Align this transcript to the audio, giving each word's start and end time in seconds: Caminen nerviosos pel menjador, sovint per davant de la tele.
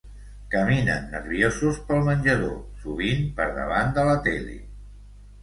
Caminen 0.53 1.03
nerviosos 1.11 1.77
pel 1.89 2.01
menjador, 2.07 2.57
sovint 2.87 3.23
per 3.41 3.49
davant 3.61 3.95
de 4.01 4.09
la 4.11 4.19
tele. 4.31 4.59